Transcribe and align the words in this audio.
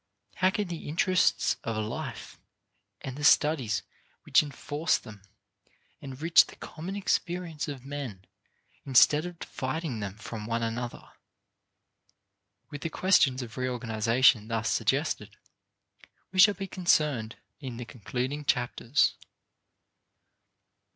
How 0.37 0.49
can 0.49 0.67
the 0.67 0.89
interests 0.89 1.57
of 1.63 1.75
life 1.77 2.39
and 3.01 3.15
the 3.15 3.23
studies 3.23 3.83
which 4.23 4.41
enforce 4.41 4.97
them 4.97 5.21
enrich 5.99 6.47
the 6.47 6.55
common 6.55 6.95
experience 6.95 7.67
of 7.67 7.85
men 7.85 8.25
instead 8.83 9.27
of 9.27 9.37
dividing 9.37 9.99
men 9.99 10.15
from 10.17 10.47
one 10.47 10.63
another? 10.63 11.07
With 12.71 12.81
the 12.81 12.89
questions 12.89 13.43
of 13.43 13.57
reorganization 13.57 14.47
thus 14.47 14.71
suggested, 14.71 15.37
we 16.31 16.39
shall 16.39 16.55
be 16.55 16.65
concerned 16.65 17.35
in 17.59 17.77
the 17.77 17.85
concluding 17.85 18.43
chapters. 18.43 19.13